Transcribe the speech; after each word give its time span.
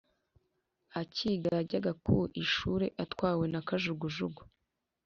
acyiga 1.01 1.49
yajyaga 1.57 1.91
ku 2.03 2.15
ishuli 2.43 2.87
atwawe 3.03 3.45
na 3.53 3.61
kajugujugu 3.67 4.41